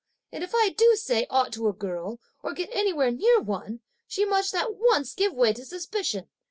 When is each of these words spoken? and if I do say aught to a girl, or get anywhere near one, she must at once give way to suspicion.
and 0.31 0.43
if 0.43 0.53
I 0.55 0.69
do 0.69 0.95
say 0.95 1.27
aught 1.29 1.53
to 1.53 1.67
a 1.67 1.73
girl, 1.73 2.19
or 2.41 2.53
get 2.55 2.71
anywhere 2.73 3.11
near 3.11 3.39
one, 3.39 3.81
she 4.07 4.25
must 4.25 4.55
at 4.55 4.73
once 4.73 5.13
give 5.13 5.31
way 5.31 5.53
to 5.53 5.63
suspicion. 5.63 6.27